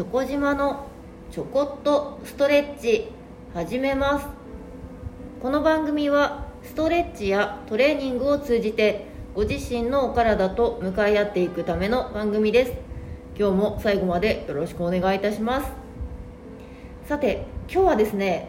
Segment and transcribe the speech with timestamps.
[0.00, 0.86] チョコ島の
[1.30, 3.08] ちょこっとストレッチ
[3.52, 4.28] 始めます。
[5.42, 12.72] この番組はストレッチやトレーニングを通じてご自身のお体と向かい合っていくための番組です。
[13.38, 15.70] 今日も最後までよろしくお願いいたします。
[17.04, 18.48] さて今日はですね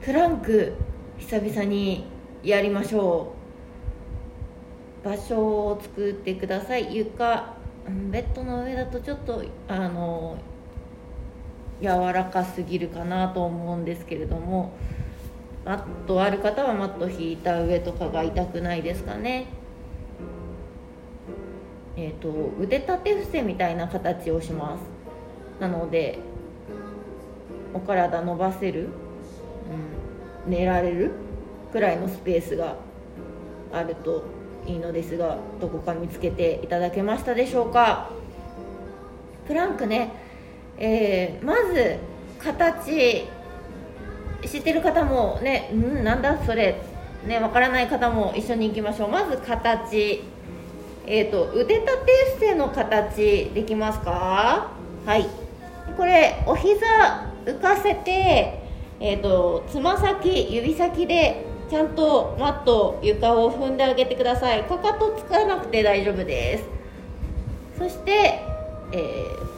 [0.00, 0.72] プランク
[1.18, 2.06] 久々に
[2.42, 3.34] やりましょ
[5.04, 5.06] う。
[5.06, 6.96] 場所を作ってください。
[6.96, 7.56] 床
[8.10, 10.38] ベッドの上だとちょっとあの
[11.80, 14.72] 柔らかすぎるかなと思うんですけれども
[15.64, 19.46] マットある方はマット引いた上とかが痛くないですかね。
[21.94, 25.60] えーと、腕立て伏せみたいな形をします。
[25.60, 26.20] なので
[27.74, 28.88] お体伸ばせる、
[30.46, 31.10] うん、寝られる
[31.72, 32.76] くらいのスペースが
[33.72, 34.24] あると
[34.66, 38.10] いいのですがどこか見つけていただけましたでしょうか。
[39.46, 40.12] プランクね、
[40.78, 41.98] えー、まず
[42.38, 43.26] 形
[44.46, 46.80] 知ってる方もねうんなんだそれ
[47.26, 49.08] ねわからない方も一緒に行きましょう。
[49.10, 50.22] まず形。
[51.10, 54.72] えーと、腕立て伏せの形できますか？
[55.06, 55.26] はい。
[55.96, 58.62] これお膝浮かせて
[59.00, 64.64] えーとつま先指先でちゃんとマット床を踏んであげてください。
[64.64, 66.64] かかとつかなくて大丈夫です。
[67.78, 68.42] そして、
[68.92, 69.57] えー、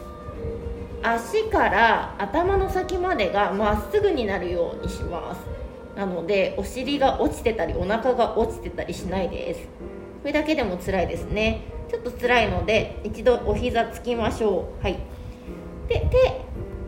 [1.03, 5.41] 足から頭の先までがまっすぐになるようにします。
[5.97, 9.61] なのでお尻が落ちてたりお腹が落ちてたりしないです。
[9.61, 11.63] これだけでも辛いですね。
[11.91, 14.83] ちょっと辛いので一度お膝つきましょう。
[14.83, 14.99] はい。
[15.89, 16.41] で手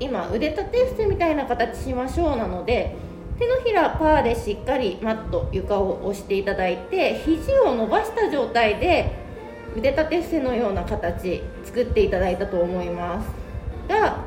[0.04, 2.94] 今腕立て伏せみたいな形しましょうなので
[3.38, 9.10] 手のひらパーでしっかりマット床を押していただいて肘を伸ばした状態で
[9.76, 13.41] 腕立て伏せのような形作っていただいたと思います。
[13.92, 14.24] が、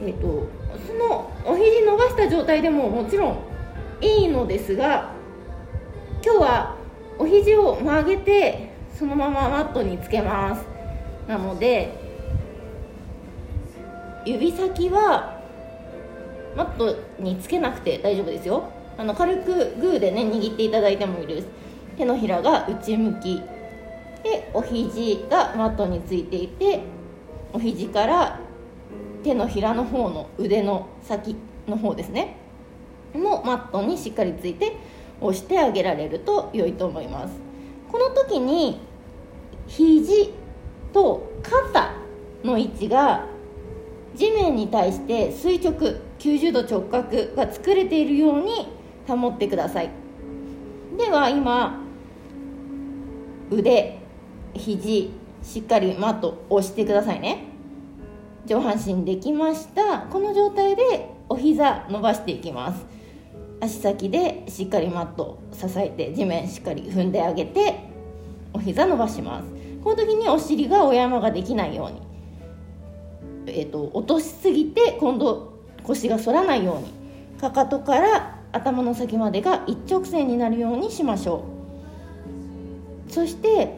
[0.00, 0.48] えーと、
[0.86, 3.38] そのお肘伸ばした状態でももちろん
[4.00, 5.12] いいのですが
[6.24, 6.76] 今日は
[7.18, 10.66] お肘を曲げてそのままマットにつけます。
[11.28, 11.96] なので
[14.24, 15.40] 指先は
[16.56, 18.68] マットにつけなくて大丈夫ですよ。
[18.98, 21.46] あの軽くグーでね握っていただいてもいいです。
[21.96, 23.42] 手のひらが内向き。
[24.22, 26.80] でお肘がマットについていて
[27.52, 28.38] お肘から
[29.22, 32.36] 手のひらの方の腕の先の方ですね。
[33.14, 34.76] もマットにしっかりついて
[35.20, 37.34] 押してあげられると良いと思います。
[37.90, 38.80] この時に
[39.66, 40.30] 肘
[40.92, 41.94] と肩
[42.42, 43.26] の位置が
[44.14, 48.68] 地面に対して垂直90度直角が作れているように
[49.06, 49.90] 保ってください。
[50.96, 51.80] では今
[53.50, 53.98] 腕
[54.54, 55.10] 肘
[55.42, 57.51] しっかりマット押してくださいね。
[58.46, 60.00] 上半身できました。
[60.10, 62.84] この状態でお膝伸ばしていきます。
[63.60, 67.88] 足先でしっかりマット支えて地面しっかり踏んであげて
[68.52, 69.46] お膝伸ばします。
[69.84, 72.02] この時にお尻がお山ができないように。
[73.46, 75.52] えーと、落としすぎて今度
[75.84, 76.92] 腰が反らないように。
[77.40, 81.44] かかとから頭の先までが一直線になるようにしましょ
[83.08, 83.12] う。
[83.12, 83.76] そして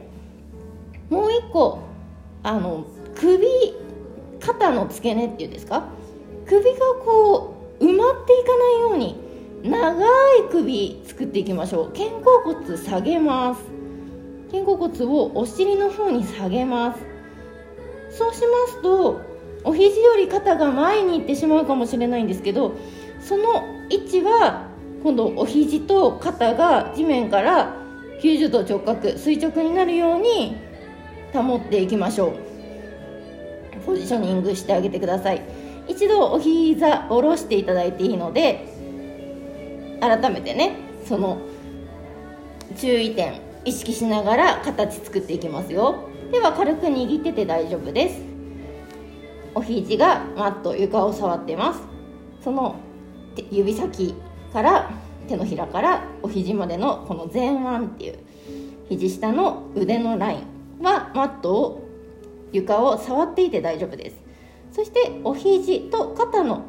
[1.10, 1.80] もう一個
[2.42, 3.46] あの首
[4.44, 5.84] 肩の付け根っていうんですか？
[6.46, 6.70] 首が
[7.04, 9.16] こう埋まっていかないように
[9.62, 11.92] 長い首作っていきましょう。
[11.92, 13.62] 肩甲骨下げます。
[14.52, 17.00] 肩甲骨をお尻の方に下げます。
[18.16, 19.20] そうしますと
[19.64, 22.74] お肘より肩が前に行ってしまうかもしれないんですけど
[23.20, 24.68] その位置は
[25.02, 27.74] 今度お肘と肩が地面から
[28.20, 30.56] 90度直角垂直になるように
[31.32, 32.53] 保っていきましょう。
[33.86, 35.42] ポジショニングしてあげてください。
[35.86, 38.66] 一度お膝下ろしていただいていいので
[40.00, 41.38] 改めてねその
[42.76, 46.08] 注意点意識しながら形作っていきますよ。
[46.32, 48.22] では軽く握ってて大丈夫です。
[49.54, 51.80] お肘がマット床を触ってます。
[52.42, 52.76] その
[53.50, 54.14] 指先
[54.52, 54.90] から
[55.28, 58.18] 手のひらからお肘までのこの前腕っていう
[58.88, 61.83] 肘下の腕のラインはマットを
[62.54, 64.16] 床を触っていて大丈夫です。
[64.70, 66.62] そしてお肘と肩の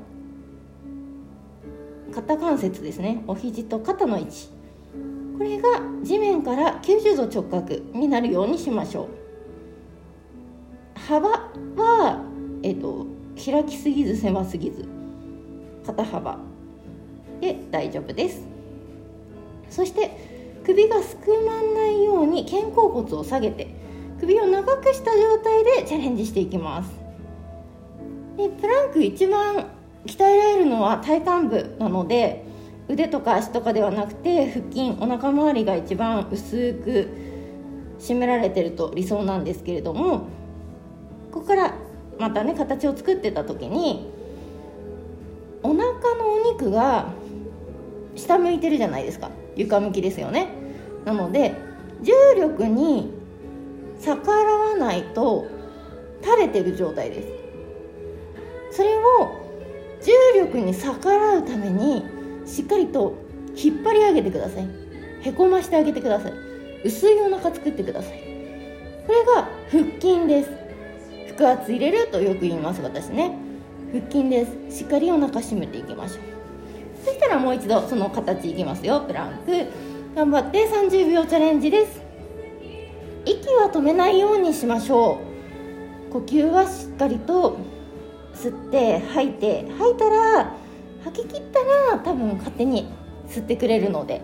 [2.13, 3.23] 肩関節ですね。
[3.27, 4.49] お肘と肩の位置。
[5.37, 9.09] これが地面から90度直角になるようにしましょ
[10.95, 10.99] う。
[10.99, 12.23] 幅は
[12.63, 13.05] えっ、と
[13.35, 14.87] 開きすぎず狭すぎず
[15.85, 16.39] 肩幅
[17.41, 18.47] で大丈夫です。
[19.69, 23.74] そして首がすくまんないように肩甲骨を下げて
[24.25, 26.89] 首を長くした状態でチャレンジしていきます。
[28.37, 29.67] でプランク一番
[30.07, 32.43] 鍛えられるのは体幹部なので
[32.87, 37.09] 腕とか足とかではなくて腹筋お腹周りが一番薄く
[37.99, 40.27] 締められてると理想なんですけれども
[41.31, 41.75] ここから
[42.17, 44.09] またね形を作ってた時に
[45.61, 45.83] お腹
[46.15, 47.13] のお肉が
[48.15, 49.29] 下向いてるじゃないですか。
[49.55, 50.47] 床向きですよね。
[51.05, 51.53] なので
[52.01, 53.14] 重力に
[54.05, 55.47] 逆らわないと
[56.21, 57.21] 垂れてる状態で
[58.71, 58.77] す。
[58.77, 59.01] それを
[60.01, 62.03] 重力に逆らうために
[62.45, 63.15] しっかりと
[63.55, 64.67] 引っ張り上げてください。
[65.21, 66.33] へこましてあげてください。
[66.83, 68.19] 薄いお腹作ってください。
[69.07, 70.51] これが腹筋です。
[71.37, 73.35] 腹圧入れるとよく言います私ね。
[73.91, 74.79] 腹筋です。
[74.79, 76.19] しっかりお腹締めていきましょう。
[77.03, 79.01] そしたらもう一度その形いきますよ。
[79.01, 79.65] プランク。
[80.15, 82.04] 頑張って30秒チャレンジです。
[83.45, 85.19] 息は止めないようにしましょ
[86.09, 86.11] う。
[86.11, 87.57] 呼吸はしっかりと
[88.33, 90.55] 吸って吐いて吐いたら
[91.03, 91.59] 吐き切った
[91.93, 92.87] ら多分勝手に
[93.27, 94.21] 吸ってくれるので。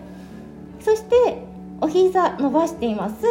[0.80, 1.44] そして
[1.80, 3.22] お膝伸ばしています。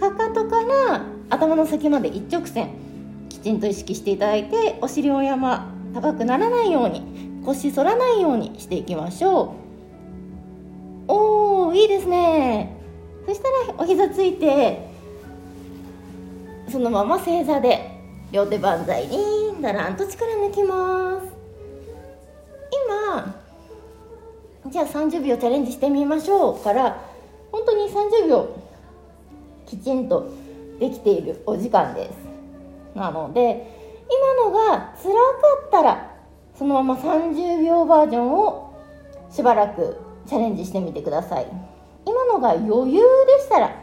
[0.00, 2.70] かかとから頭の先まで一直線
[3.28, 7.02] きちんと意識していただいてお尻を山高くならないように
[7.44, 9.54] 腰反らないようにしていきましょ
[11.08, 11.12] う。
[11.12, 12.74] おーいいですね。
[13.26, 14.87] そしたらお膝ついて
[16.70, 17.90] そのまま正座で
[18.30, 19.18] 両手万歳に
[19.62, 21.28] だらんと力抜きます。
[22.92, 23.34] 今
[24.70, 27.00] じゃあ30秒チャレンジしてみましょうから
[27.50, 28.48] 本当に30秒
[29.66, 30.30] きちんと
[30.78, 32.18] できているお時間です。
[32.94, 33.76] なので
[34.10, 35.18] 今のが辛か
[35.66, 36.14] ったら
[36.54, 38.74] そのまま30秒バージョンを
[39.30, 41.46] しばらくチャレンジしてみてください。
[42.04, 43.74] 今のが余裕でしたら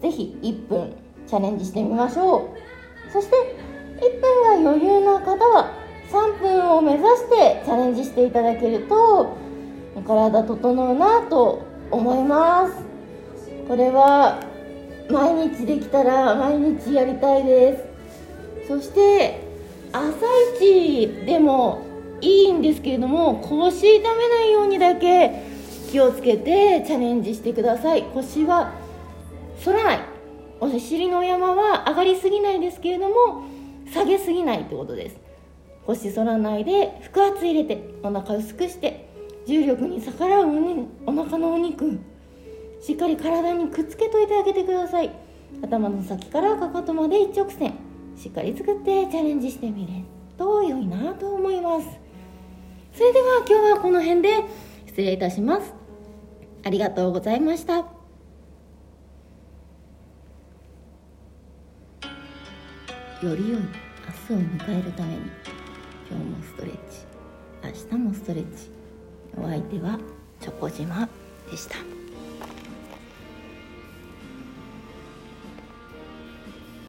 [0.00, 0.96] ぜひ1分
[1.26, 2.50] チャレンジしてみましょ
[3.08, 3.12] う。
[3.12, 3.36] そして
[3.96, 5.72] 1分が余裕な方は
[6.10, 9.36] 3分を目指してチャレンジしていただけると
[10.06, 12.74] 体整うなと思います。
[13.68, 14.40] これは
[15.10, 18.68] 毎日できたら毎日やりたいです。
[18.68, 19.40] そして
[19.92, 20.10] 朝
[20.58, 21.82] 一でも
[22.20, 25.42] いいんですけれども腰痛めないようにだけ
[25.90, 28.02] 気をつけてチャレンジしてください。
[28.14, 28.72] 腰は
[29.64, 30.13] 反らない。
[30.60, 33.44] お尻の山は上がりすぎないですけれども
[33.92, 35.16] 下げすぎないってことです。
[35.86, 39.08] 腰反らないで腹圧入れてお腹薄くして
[39.46, 40.46] 重力に逆らう
[41.06, 41.98] お腹のお肉
[42.80, 45.10] しっかり体にくっつけといてあげてください。
[45.62, 47.74] 頭の先からかかとまで一直線
[48.16, 49.92] しっかり作ってチャレンジしてみる
[50.36, 51.86] と良いなと思います。
[52.92, 54.44] それでは今日はこの辺で
[54.86, 55.74] 失礼いたします。
[56.64, 57.93] ありがとうございました。
[63.24, 63.58] より良い
[64.28, 65.20] 明日を迎えるために
[66.10, 67.06] 今日もストレッチ
[67.90, 68.70] 明日もストレッチ
[69.38, 69.98] お相手は
[70.40, 71.08] チョコ島
[71.50, 72.03] でした。